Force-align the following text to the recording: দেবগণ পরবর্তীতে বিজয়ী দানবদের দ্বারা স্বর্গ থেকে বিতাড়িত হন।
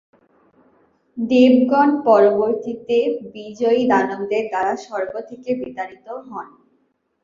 দেবগণ 1.17 1.89
পরবর্তীতে 2.07 2.97
বিজয়ী 3.35 3.81
দানবদের 3.91 4.43
দ্বারা 4.51 4.73
স্বর্গ 4.85 5.13
থেকে 5.29 5.49
বিতাড়িত 5.61 6.07
হন। 6.27 6.47